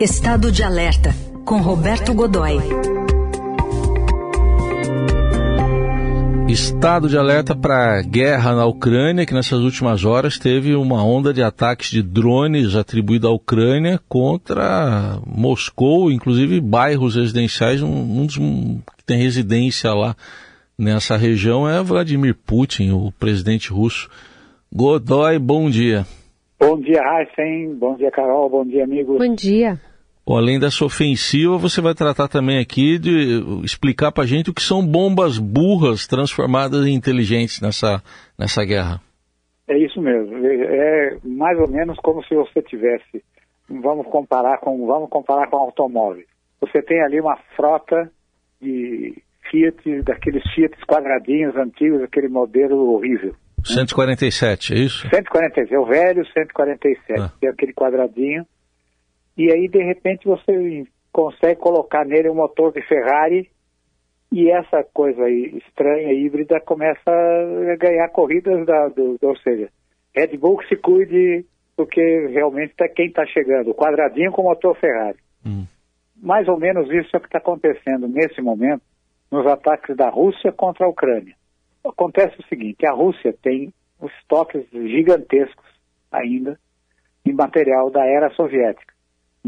Estado 0.00 0.52
de 0.52 0.62
Alerta, 0.62 1.10
com 1.44 1.56
Roberto 1.56 2.14
Godoy. 2.14 2.58
Estado 6.48 7.08
de 7.08 7.18
alerta 7.18 7.56
para 7.56 8.00
guerra 8.02 8.54
na 8.54 8.64
Ucrânia, 8.64 9.26
que 9.26 9.34
nessas 9.34 9.58
últimas 9.58 10.04
horas 10.04 10.38
teve 10.38 10.76
uma 10.76 11.04
onda 11.04 11.34
de 11.34 11.42
ataques 11.42 11.90
de 11.90 12.00
drones 12.00 12.76
atribuída 12.76 13.26
à 13.26 13.32
Ucrânia 13.32 14.00
contra 14.08 15.18
Moscou, 15.26 16.12
inclusive 16.12 16.60
bairros 16.60 17.16
residenciais. 17.16 17.82
Um, 17.82 17.88
um 17.88 18.24
dos 18.24 18.36
que 18.36 19.04
tem 19.04 19.20
residência 19.20 19.92
lá 19.92 20.14
nessa 20.78 21.16
região 21.16 21.68
é 21.68 21.82
Vladimir 21.82 22.36
Putin, 22.46 22.92
o 22.92 23.10
presidente 23.18 23.72
russo. 23.72 24.08
Godoy, 24.72 25.40
bom 25.40 25.68
dia. 25.68 26.06
Bom 26.60 26.78
dia, 26.78 27.00
Heisen. 27.02 27.74
Bom 27.74 27.96
dia, 27.96 28.12
Carol. 28.12 28.48
Bom 28.48 28.64
dia, 28.64 28.84
amigos. 28.84 29.18
Bom 29.18 29.34
dia. 29.34 29.80
Além 30.36 30.60
dessa 30.60 30.84
ofensiva, 30.84 31.56
você 31.56 31.80
vai 31.80 31.94
tratar 31.94 32.28
também 32.28 32.58
aqui 32.58 32.98
de 32.98 33.42
explicar 33.64 34.12
para 34.12 34.24
a 34.24 34.26
gente 34.26 34.50
o 34.50 34.54
que 34.54 34.62
são 34.62 34.84
bombas 34.84 35.38
burras 35.38 36.06
transformadas 36.06 36.86
em 36.86 36.94
inteligentes 36.94 37.60
nessa, 37.62 38.02
nessa 38.38 38.64
guerra. 38.64 39.00
É 39.66 39.78
isso 39.78 40.00
mesmo. 40.00 40.34
É 40.44 41.16
mais 41.24 41.58
ou 41.58 41.68
menos 41.68 41.96
como 41.98 42.22
se 42.24 42.34
você 42.34 42.60
tivesse, 42.62 43.22
vamos 43.68 44.06
comparar 44.06 44.58
com, 44.58 44.86
vamos 44.86 45.08
comparar 45.08 45.48
com 45.48 45.56
automóveis. 45.56 46.26
Você 46.60 46.82
tem 46.82 47.02
ali 47.02 47.20
uma 47.20 47.36
frota 47.56 48.10
de 48.60 49.22
Fiat, 49.50 50.02
daqueles 50.02 50.42
Fiat 50.54 50.74
quadradinhos 50.86 51.56
antigos, 51.56 52.02
aquele 52.02 52.28
modelo 52.28 52.92
horrível. 52.92 53.34
147, 53.64 54.74
é 54.74 54.78
isso? 54.78 55.08
147, 55.08 55.74
é 55.74 55.78
o 55.78 55.86
velho 55.86 56.24
147, 56.26 57.20
ah. 57.20 57.32
é 57.42 57.48
aquele 57.48 57.72
quadradinho 57.72 58.46
e 59.38 59.52
aí 59.52 59.68
de 59.68 59.78
repente 59.78 60.26
você 60.26 60.84
consegue 61.12 61.60
colocar 61.60 62.04
nele 62.04 62.28
um 62.28 62.34
motor 62.34 62.72
de 62.72 62.82
Ferrari 62.82 63.48
e 64.32 64.50
essa 64.50 64.82
coisa 64.92 65.22
aí 65.22 65.62
estranha, 65.64 66.12
híbrida, 66.12 66.60
começa 66.60 67.08
a 67.08 67.76
ganhar 67.76 68.08
corridas, 68.08 68.66
da, 68.66 68.88
do, 68.88 69.16
ou 69.22 69.36
seja, 69.38 69.70
Red 70.14 70.36
Bull 70.36 70.58
que 70.58 70.68
se 70.68 70.76
cuide, 70.76 71.46
porque 71.76 72.26
realmente 72.26 72.74
tá 72.76 72.88
quem 72.88 73.06
está 73.06 73.24
chegando, 73.26 73.70
o 73.70 73.74
quadradinho 73.74 74.32
com 74.32 74.42
motor 74.42 74.76
Ferrari. 74.76 75.18
Hum. 75.46 75.64
Mais 76.20 76.48
ou 76.48 76.58
menos 76.58 76.90
isso 76.90 77.14
é 77.14 77.18
o 77.18 77.20
que 77.20 77.28
está 77.28 77.38
acontecendo 77.38 78.08
nesse 78.08 78.42
momento 78.42 78.82
nos 79.30 79.46
ataques 79.46 79.96
da 79.96 80.10
Rússia 80.10 80.50
contra 80.50 80.84
a 80.84 80.88
Ucrânia. 80.88 81.34
Acontece 81.86 82.38
o 82.40 82.46
seguinte, 82.48 82.84
a 82.84 82.92
Rússia 82.92 83.32
tem 83.40 83.72
estoques 84.02 84.66
gigantescos 84.72 85.66
ainda 86.10 86.58
de 87.24 87.32
material 87.32 87.88
da 87.88 88.04
era 88.04 88.30
soviética 88.30 88.97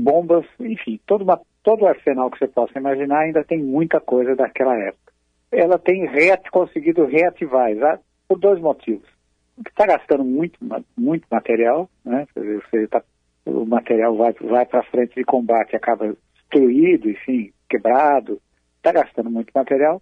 bombas, 0.01 0.45
enfim, 0.59 0.99
todo, 1.07 1.23
uma, 1.23 1.41
todo 1.63 1.83
o 1.83 1.87
arsenal 1.87 2.31
que 2.31 2.39
você 2.39 2.49
possa 2.49 2.79
imaginar 2.79 3.21
ainda 3.21 3.45
tem 3.45 3.59
muita 3.59 4.01
coisa 4.01 4.35
daquela 4.35 4.77
época. 4.77 5.13
Ela 5.53 5.79
tem 5.79 6.07
conseguido 6.51 7.05
reativar, 7.07 7.71
por 8.29 8.39
dois 8.39 8.61
motivos. 8.61 9.09
Está 9.67 9.87
gastando 9.87 10.25
muito, 10.25 10.59
muito 10.97 11.27
material, 11.31 11.91
né? 12.05 12.27
Você 12.35 12.87
tá, 12.87 13.03
o 13.45 13.67
material 13.67 14.17
vai, 14.17 14.33
vai 14.33 14.65
para 14.65 14.85
frente 14.85 15.15
de 15.15 15.25
combate 15.25 15.77
acaba 15.77 16.17
destruído, 16.35 17.11
enfim, 17.11 17.53
quebrado, 17.69 18.41
está 18.77 18.93
gastando 18.93 19.31
muito 19.31 19.51
material 19.55 20.01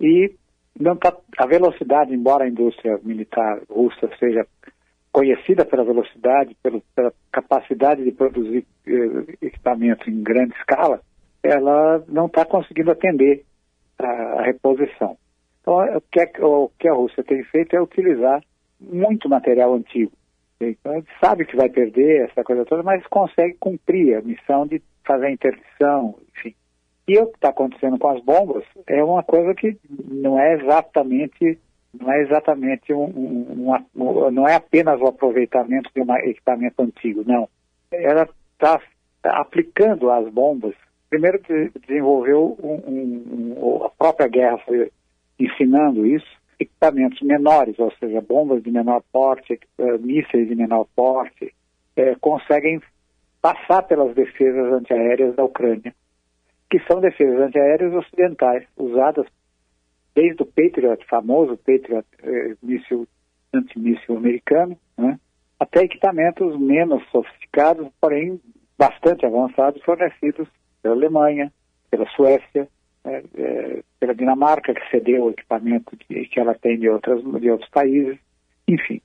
e 0.00 0.34
não 0.78 0.96
tá, 0.96 1.14
a 1.38 1.46
velocidade, 1.46 2.14
embora 2.14 2.44
a 2.44 2.48
indústria 2.48 2.98
militar 3.02 3.60
russa 3.68 4.08
seja 4.18 4.46
conhecida 5.12 5.64
pela 5.64 5.84
velocidade, 5.84 6.56
pela 6.62 7.12
capacidade 7.32 8.04
de 8.04 8.12
produzir 8.12 8.64
eh, 8.86 9.36
equipamento 9.42 10.08
em 10.08 10.22
grande 10.22 10.54
escala, 10.54 11.00
ela 11.42 12.04
não 12.08 12.26
está 12.26 12.44
conseguindo 12.44 12.90
atender 12.90 13.44
a, 13.98 14.06
a, 14.06 14.42
reposição. 14.42 15.16
Então, 15.60 15.82
é, 15.82 15.96
o 15.96 16.00
que, 16.00 16.20
é, 16.20 16.30
o 16.40 16.70
que 16.78 16.88
a 16.88 16.94
Rússia 16.94 17.24
tem 17.24 17.42
feito 17.44 17.74
é 17.74 17.80
utilizar 17.80 18.42
muito 18.80 19.28
material 19.28 19.74
antigo. 19.74 20.12
Então, 20.60 20.92
a 20.92 20.96
gente 20.96 21.10
sabe 21.22 21.44
que 21.44 21.56
vai 21.56 21.68
perder 21.68 22.28
essa 22.28 22.44
coisa 22.44 22.64
toda, 22.64 22.82
mas 22.82 23.06
consegue 23.06 23.56
cumprir 23.58 24.16
a 24.16 24.22
missão 24.22 24.66
de 24.66 24.82
fazer 25.04 25.26
a 25.26 25.30
interdição, 25.30 26.16
enfim. 26.36 26.54
E 27.08 27.18
o 27.18 27.26
que 27.26 27.36
está 27.36 27.48
acontecendo 27.48 27.98
com 27.98 28.08
as 28.08 28.22
bombas 28.22 28.64
é 28.86 29.02
uma 29.02 29.22
coisa 29.22 29.54
que 29.54 29.76
não 29.88 30.38
é 30.38 30.54
exatamente 30.54 31.58
não 31.98 32.12
é 32.12 32.22
exatamente 32.22 32.92
um, 32.92 33.04
um, 33.04 34.30
não 34.30 34.48
é 34.48 34.54
apenas 34.54 35.00
o 35.00 35.06
aproveitamento 35.06 35.90
de 35.94 36.00
um 36.00 36.16
equipamento 36.16 36.82
antigo, 36.82 37.24
não. 37.26 37.48
Ela 37.90 38.28
está 38.52 38.80
aplicando 39.24 40.10
as 40.10 40.28
bombas. 40.32 40.74
Primeiro 41.08 41.40
desenvolveu 41.86 42.56
a 43.84 43.88
própria 43.90 44.28
guerra 44.28 44.58
foi 44.58 44.90
ensinando 45.38 46.06
isso, 46.06 46.26
equipamentos 46.58 47.20
menores, 47.22 47.78
ou 47.78 47.90
seja, 47.98 48.20
bombas 48.20 48.62
de 48.62 48.70
menor 48.70 49.02
porte, 49.10 49.58
uh, 49.78 49.98
mísseis 49.98 50.46
de 50.46 50.54
menor 50.54 50.86
porte, 50.94 51.54
eh, 51.96 52.14
conseguem 52.20 52.80
passar 53.40 53.82
pelas 53.82 54.14
defesas 54.14 54.72
antiaéreas 54.72 55.34
da 55.34 55.44
Ucrânia, 55.44 55.94
que 56.68 56.78
são 56.80 57.00
defesas 57.00 57.40
antiaéreas 57.40 57.94
ocidentais, 57.94 58.64
usadas 58.76 59.26
desde 60.20 60.42
o 60.42 60.46
Patriot, 60.46 61.02
famoso 61.06 61.56
Patriot 61.56 62.06
eh, 62.22 62.54
míssil, 62.62 63.08
antimíssil 63.54 64.18
americano, 64.18 64.76
né, 64.98 65.18
até 65.58 65.84
equipamentos 65.84 66.58
menos 66.60 67.02
sofisticados, 67.10 67.88
porém 67.98 68.38
bastante 68.78 69.24
avançados, 69.24 69.82
fornecidos 69.82 70.46
pela 70.82 70.94
Alemanha, 70.94 71.50
pela 71.90 72.06
Suécia, 72.10 72.68
né, 73.02 73.22
eh, 73.34 73.82
pela 73.98 74.14
Dinamarca, 74.14 74.74
que 74.74 74.90
cedeu 74.90 75.24
o 75.24 75.30
equipamento 75.30 75.96
que, 75.96 76.38
ela 76.38 76.54
tem 76.54 76.78
de, 76.78 76.88
outras, 76.90 77.22
de 77.22 77.50
outros 77.50 77.70
países, 77.70 78.18
enfim. 78.68 79.00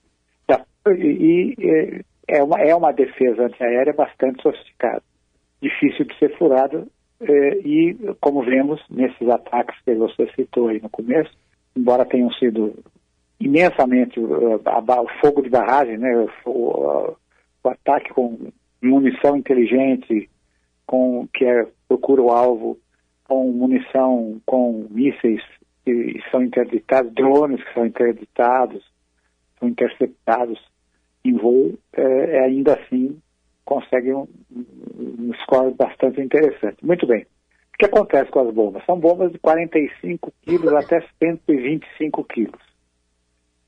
E, 0.88 1.56
e 1.58 2.06
é, 2.28 2.44
uma, 2.44 2.62
é 2.62 2.76
uma 2.76 2.92
defesa 2.92 3.44
antiaérea 3.44 3.92
bastante 3.92 4.42
sofisticada, 4.44 5.02
difícil 5.62 6.06
de 6.06 6.16
ser 6.20 6.38
furada 6.38 6.86
é, 7.22 7.58
e, 7.60 7.96
como 8.20 8.44
vemos 8.44 8.82
nesses 8.90 9.28
ataques 9.30 9.80
que 9.84 9.96
você 9.96 10.28
citou 10.36 10.68
aí 10.68 10.82
no 10.82 10.90
começo, 10.90 11.32
embora 11.76 12.06
tenham 12.06 12.32
sido 12.34 12.74
imensamente 13.40 14.20
uh, 14.20 14.56
o 14.56 15.20
fogo 15.22 15.42
de 15.42 15.50
barragem, 15.50 15.98
né, 15.98 16.16
o, 16.46 17.16
o, 17.64 17.70
ataque 17.70 18.14
com 18.14 18.52
munição 18.82 19.36
inteligente, 19.36 20.30
com 20.86 21.28
que 21.34 21.46
é, 21.46 21.68
procura 21.88 22.22
o 22.22 22.32
alvo, 22.32 22.78
com 23.28 23.52
munição, 23.52 24.40
com 24.46 24.88
mísseis 24.90 25.42
que 25.84 26.20
são 26.32 26.44
interditados, 26.44 27.14
drones 27.14 27.64
que 27.64 27.74
são 27.74 27.86
interditados, 27.86 28.84
são 29.60 29.68
interceptados 29.70 30.60
em 31.24 31.34
voo, 31.34 31.74
é, 31.94 32.38
é 32.38 32.40
ainda 32.44 32.74
assim 32.74 33.18
consegue 33.66 34.14
um, 34.14 34.28
um 34.54 35.34
score 35.44 35.74
bastante 35.74 36.22
interessante. 36.22 36.86
Muito 36.86 37.06
bem. 37.06 37.24
O 37.24 37.78
que 37.78 37.86
acontece 37.86 38.32
com 38.32 38.40
as 38.40 38.54
bombas? 38.54 38.86
São 38.86 38.98
bombas 38.98 39.32
de 39.32 39.40
45 39.40 40.32
quilos 40.44 40.74
até 40.74 41.04
125 41.20 42.24
quilos. 42.24 42.62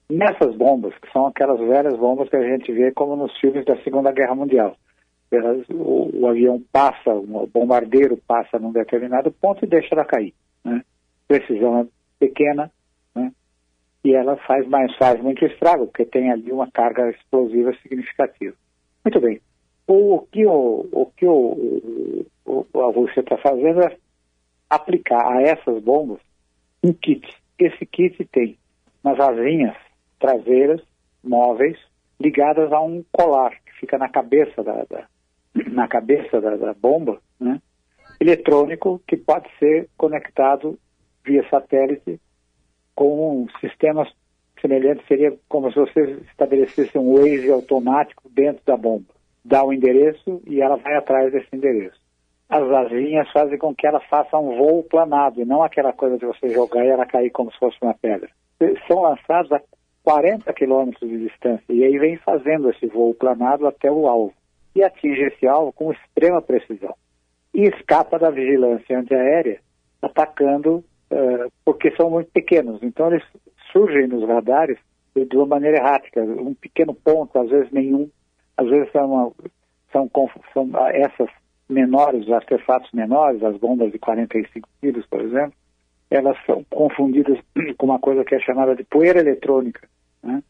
Nessas 0.09 0.55
bombas, 0.55 0.93
que 0.99 1.11
são 1.11 1.27
aquelas 1.27 1.59
velhas 1.59 1.97
bombas 1.97 2.29
que 2.29 2.37
a 2.37 2.47
gente 2.47 2.71
vê 2.71 2.91
como 2.93 3.17
nos 3.17 3.37
filmes 3.39 3.65
da 3.65 3.75
Segunda 3.83 4.13
Guerra 4.13 4.35
Mundial, 4.35 4.77
elas, 5.29 5.67
o, 5.69 6.21
o, 6.21 6.27
avião 6.27 6.63
passa, 6.71 7.13
o 7.13 7.45
bombardeiro 7.47 8.15
passa 8.25 8.57
num 8.57 8.71
determinado 8.71 9.29
ponto 9.29 9.65
e 9.65 9.67
deixa 9.67 9.93
ela 9.93 10.05
cair. 10.05 10.33
Né? 10.63 10.81
Precisão 11.27 11.81
é 11.81 11.85
pequena, 12.17 12.71
né? 13.13 13.33
e 14.05 14.15
ela 14.15 14.37
faz 14.37 14.65
mais 14.69 14.95
faz 14.95 15.21
muito 15.21 15.43
estrago, 15.43 15.87
porque 15.87 16.05
tem 16.05 16.31
ali 16.31 16.49
uma 16.53 16.71
carga 16.71 17.09
explosiva 17.09 17.73
significativa. 17.81 18.55
Muito 19.03 19.19
bem 19.19 19.41
o 19.87 20.27
que, 20.29 20.45
o, 20.45 20.87
o, 20.91 21.05
que 21.15 21.25
o, 21.25 22.25
o, 22.45 22.65
a 22.81 22.91
Rússia 22.91 23.21
está 23.21 23.37
fazendo 23.37 23.81
é 23.81 23.97
aplicar 24.69 25.25
a 25.25 25.41
essas 25.41 25.81
bombas 25.81 26.19
um 26.83 26.91
kit. 26.91 27.25
Esse 27.57 27.85
kit 27.85 28.23
tem 28.25 28.57
umas 29.03 29.19
asinhas 29.19 29.75
traseiras 30.19 30.81
móveis 31.23 31.77
ligadas 32.19 32.71
a 32.73 32.81
um 32.81 33.03
colar 33.11 33.51
que 33.65 33.73
fica 33.79 33.97
na 33.97 34.09
cabeça 34.09 34.63
da, 34.63 34.83
da 34.89 35.07
na 35.71 35.87
cabeça 35.87 36.39
da, 36.39 36.55
da, 36.55 36.73
bomba, 36.73 37.19
né? 37.39 37.59
eletrônico 38.19 39.01
que 39.07 39.17
pode 39.17 39.49
ser 39.57 39.89
conectado 39.97 40.77
via 41.25 41.47
satélite 41.49 42.19
com 42.93 43.47
sistemas 43.59 44.07
semelhantes 44.61 45.07
seria 45.07 45.35
como 45.47 45.71
se 45.71 45.79
você 45.79 46.19
estabelecesse 46.29 46.95
um 46.97 47.15
Waze 47.15 47.51
automático 47.51 48.29
dentro 48.29 48.61
da 48.65 48.77
bomba 48.77 49.16
dá 49.47 49.63
o 49.63 49.71
endereço 49.71 50.41
e 50.45 50.61
ela 50.61 50.75
vai 50.75 50.95
atrás 50.95 51.31
desse 51.31 51.47
endereço. 51.55 51.99
As 52.49 52.63
asinhas 52.63 53.29
fazem 53.31 53.57
com 53.57 53.73
que 53.73 53.87
ela 53.87 53.99
faça 54.01 54.37
um 54.37 54.57
voo 54.57 54.83
planado, 54.83 55.41
e 55.41 55.45
não 55.45 55.63
aquela 55.63 55.91
coisa 55.91 56.17
de 56.17 56.25
você 56.25 56.49
jogar 56.49 56.85
e 56.85 56.89
ela 56.89 57.05
cair 57.05 57.29
como 57.29 57.51
se 57.51 57.57
fosse 57.57 57.77
uma 57.81 57.93
pedra. 57.93 58.29
São 58.87 59.01
lançados 59.01 59.51
a 59.51 59.61
40 60.03 60.51
quilômetros 60.53 61.09
de 61.09 61.27
distância, 61.27 61.65
e 61.69 61.83
aí 61.83 61.97
vem 61.97 62.17
fazendo 62.17 62.69
esse 62.69 62.87
voo 62.87 63.13
planado 63.13 63.67
até 63.67 63.91
o 63.91 64.07
alvo. 64.07 64.33
e 64.75 64.83
atinge 64.83 65.23
esse 65.23 65.47
alvo 65.47 65.73
com 65.73 65.91
extrema 65.91 66.39
precisão. 66.39 66.93
E 67.53 67.63
escapa 67.63 68.19
da 68.19 68.29
vigilância 68.29 68.99
antiaérea, 68.99 69.59
atacando, 70.01 70.83
uh, 71.11 71.51
porque 71.65 71.89
são 71.95 72.11
muito 72.11 72.29
pequenos. 72.31 72.81
Então 72.83 73.07
eles 73.07 73.23
surgem 73.71 74.07
nos 74.07 74.27
radares 74.27 74.77
de 75.15 75.35
uma 75.35 75.47
maneira 75.47 75.77
errática, 75.77 76.21
um 76.21 76.53
pequeno 76.53 76.93
ponto, 76.93 77.39
às 77.39 77.49
vezes 77.49 77.71
nenhum, 77.71 78.07
às 78.57 78.67
vezes 78.67 78.91
são, 78.91 79.33
são, 79.91 80.09
são 80.53 80.69
essas 80.89 81.29
menores, 81.69 82.25
os 82.25 82.31
artefatos 82.31 82.91
menores, 82.91 83.43
as 83.43 83.57
bombas 83.57 83.91
de 83.91 83.99
45 83.99 84.67
quilos, 84.81 85.05
por 85.05 85.21
exemplo, 85.21 85.53
elas 86.09 86.37
são 86.45 86.63
confundidas 86.69 87.37
com 87.77 87.85
uma 87.85 87.99
coisa 87.99 88.23
que 88.23 88.35
é 88.35 88.39
chamada 88.39 88.75
de 88.75 88.83
poeira 88.83 89.19
eletrônica. 89.19 89.87
Né? 90.23 90.41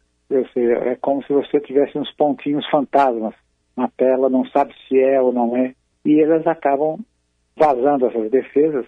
Seja, 0.54 0.74
é 0.74 0.96
como 0.96 1.24
se 1.24 1.34
você 1.34 1.60
tivesse 1.60 1.98
uns 1.98 2.12
pontinhos 2.14 2.68
fantasmas 2.70 3.34
na 3.76 3.88
tela, 3.90 4.30
não 4.30 4.46
sabe 4.48 4.74
se 4.88 5.00
é 5.00 5.22
ou 5.22 5.32
não 5.32 5.56
é, 5.56 5.74
e 6.04 6.20
elas 6.22 6.46
acabam 6.48 7.00
vazando 7.56 8.06
essas 8.06 8.30
defesas 8.30 8.86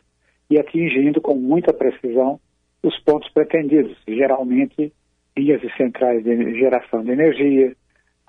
e 0.50 0.58
atingindo 0.58 1.22
com 1.22 1.36
muita 1.36 1.74
precisão 1.74 2.40
os 2.82 2.98
pontos 3.02 3.30
pretendidos, 3.32 3.98
geralmente 4.08 4.94
vias 5.36 5.62
e 5.64 5.70
centrais 5.76 6.24
de 6.24 6.60
geração 6.60 7.04
de 7.04 7.12
energia, 7.12 7.76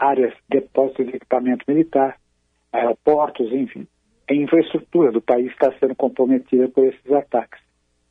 áreas 0.00 0.32
de 0.48 0.60
depósito 0.60 1.04
de 1.04 1.16
equipamento 1.16 1.64
militar, 1.68 2.16
aeroportos, 2.72 3.52
enfim. 3.52 3.86
A 4.28 4.34
infraestrutura 4.34 5.12
do 5.12 5.20
país 5.20 5.52
está 5.52 5.72
sendo 5.78 5.94
comprometida 5.94 6.68
por 6.68 6.86
esses 6.86 7.12
ataques. 7.12 7.60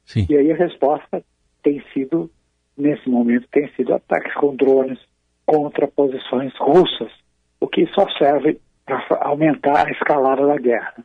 Sim. 0.05 0.27
E 0.29 0.37
aí 0.37 0.51
a 0.51 0.55
resposta 0.55 1.23
tem 1.63 1.83
sido, 1.93 2.29
nesse 2.77 3.09
momento, 3.09 3.47
tem 3.51 3.69
sido 3.75 3.93
ataques 3.93 4.33
com 4.35 4.55
drones 4.55 4.99
contra 5.45 5.87
posições 5.87 6.53
russas, 6.59 7.11
o 7.59 7.67
que 7.67 7.87
só 7.87 8.07
serve 8.17 8.59
para 8.85 9.03
aumentar 9.21 9.87
a 9.87 9.91
escalada 9.91 10.45
da 10.45 10.57
guerra. 10.57 11.03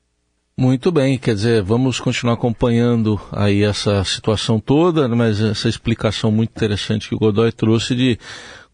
Muito 0.57 0.93
bem, 0.93 1.19
quer 1.19 1.35
dizer, 1.35 1.63
vamos 1.63 1.99
continuar 1.99 2.35
acompanhando 2.35 3.21
aí 3.33 3.65
essa 3.65 4.05
situação 4.05 4.61
toda, 4.61 5.09
mas 5.09 5.43
essa 5.43 5.69
explicação 5.69 6.31
muito 6.31 6.51
interessante 6.51 7.09
que 7.09 7.15
o 7.15 7.19
Godoy 7.19 7.51
trouxe 7.51 7.97
de 7.97 8.17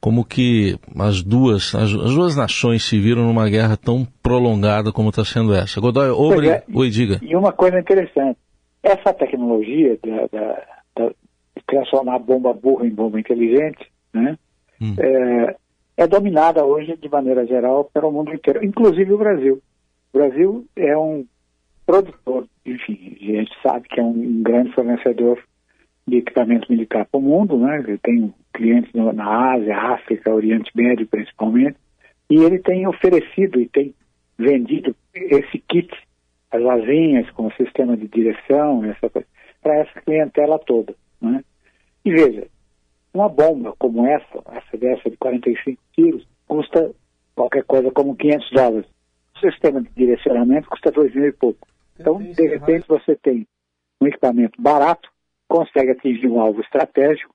como 0.01 0.25
que 0.25 0.77
as 0.99 1.23
duas, 1.23 1.75
as, 1.75 1.93
as 1.93 2.15
duas 2.15 2.35
nações 2.35 2.83
se 2.83 2.99
viram 2.99 3.25
numa 3.25 3.49
guerra 3.49 3.77
tão 3.77 4.07
prolongada 4.23 4.91
como 4.93 5.11
está 5.11 5.25
sendo 5.25 5.55
essa. 5.55 5.81
Godoy, 5.81 6.09
obre... 6.11 6.49
É, 6.49 6.65
Oi, 6.73 6.89
diga. 6.89 7.19
E 7.23 7.37
uma 7.37 7.53
coisa 7.53 7.79
interessante, 7.79 8.39
essa 8.83 9.13
tecnologia 9.13 9.99
da, 10.03 10.27
da, 10.33 10.63
da, 10.97 11.09
de 11.09 11.65
transformar 11.67 12.19
bomba 12.19 12.55
burra 12.55 12.87
em 12.87 12.95
bomba 12.95 13.21
inteligente, 13.21 13.91
né, 14.13 14.39
hum. 14.81 14.95
é, 14.99 15.57
é 15.99 16.07
dominada 16.07 16.65
hoje, 16.65 16.97
de 16.97 17.09
maneira 17.11 17.47
geral, 17.47 17.85
pelo 17.93 18.11
mundo 18.11 18.33
inteiro, 18.33 18.65
inclusive 18.65 19.13
o 19.13 19.19
Brasil. 19.19 19.61
O 20.13 20.19
Brasil 20.19 20.65
é 20.77 20.97
um 20.97 21.27
produtor, 21.85 22.47
enfim, 22.65 23.17
a 23.21 23.25
gente 23.25 23.53
sabe 23.63 23.87
que 23.87 24.01
é 24.01 24.03
um 24.03 24.43
grande 24.43 24.73
fornecedor 24.73 25.39
de 26.07 26.17
equipamento 26.17 26.71
militar 26.71 27.05
para 27.05 27.19
o 27.19 27.23
mundo, 27.23 27.59
né? 27.59 27.99
Tem 28.03 28.33
clientes 28.53 28.93
na 28.93 29.53
Ásia, 29.55 29.77
África, 29.77 30.35
Oriente 30.35 30.71
Médio 30.75 31.07
principalmente, 31.07 31.77
e 32.29 32.37
ele 32.37 32.59
tem 32.59 32.87
oferecido 32.87 33.61
e 33.61 33.69
tem 33.69 33.95
vendido 34.39 34.95
esse 35.15 35.59
kit, 35.69 35.91
as 36.51 36.63
asinhas 36.63 37.29
com 37.31 37.51
sistema 37.53 37.97
de 37.97 38.09
direção, 38.09 38.85
essa 38.85 39.11
para 39.63 39.77
essa 39.77 40.01
clientela 40.01 40.59
toda, 40.59 40.95
né? 41.21 41.45
E 42.05 42.11
veja, 42.11 42.47
uma 43.13 43.29
bomba 43.29 43.75
como 43.79 44.07
essa, 44.07 44.43
essa 44.53 44.77
dessa 44.77 45.11
de 45.11 45.17
45 45.17 45.83
quilos, 45.93 46.27
custa 46.49 46.93
qualquer 47.35 47.65
coisa 47.65 47.91
como 47.91 48.17
500 48.17 48.51
dólares. 48.53 48.87
O 49.37 49.41
sistema 49.41 49.83
de 49.83 49.91
direcionamento 49.91 50.69
custa 50.69 50.91
dois 50.91 51.15
mil 51.15 51.27
e 51.27 51.33
pouco. 51.33 51.67
Então, 51.99 52.19
de 52.19 52.47
repente, 52.47 52.87
você 52.89 53.15
tem 53.17 53.47
um 54.01 54.07
equipamento 54.07 54.61
barato, 54.61 55.11
consegue 55.47 55.91
atingir 55.91 56.29
um 56.29 56.41
alvo 56.41 56.61
estratégico 56.63 57.35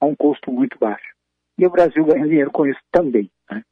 a 0.00 0.06
um 0.06 0.14
custo 0.14 0.52
muito 0.52 0.78
baixo. 0.78 1.14
E 1.58 1.66
o 1.66 1.70
Brasil 1.70 2.04
ganha 2.04 2.26
dinheiro 2.26 2.50
com 2.50 2.66
isso 2.66 2.80
também. 2.92 3.30
Né? 3.50 3.62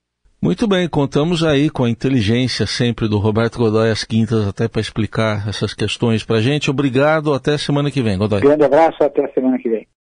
Muito 0.43 0.67
bem, 0.67 0.88
contamos 0.88 1.44
aí 1.44 1.71
com 1.71 1.85
a 1.85 1.91
inteligência 1.91 2.67
sempre 2.67 3.09
do 3.09 3.19
Roberto 3.19 3.59
Godoy 3.59 3.91
às 3.91 4.05
quintas, 4.05 4.47
até 4.47 4.69
para 4.69 4.81
explicar 4.81 5.49
essas 5.49 5.75
questões 5.75 6.25
para 6.25 6.41
gente. 6.41 6.71
Obrigado, 6.71 7.32
até 7.35 7.59
semana 7.59 7.91
que 7.91 8.03
vem, 8.03 8.19
Godoy. 8.19 8.41
Grande 8.41 8.65
abraço, 8.65 9.03
até 9.03 9.25
a 9.25 9.32
semana 9.32 9.59
que 9.59 9.69
vem. 9.69 9.87